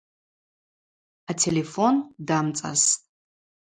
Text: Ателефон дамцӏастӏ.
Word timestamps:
Ателефон 1.31 1.95
дамцӏастӏ. 2.27 2.89